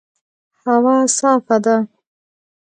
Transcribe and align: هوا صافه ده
هوا 0.61 0.97
صافه 1.17 1.57
ده 1.63 1.75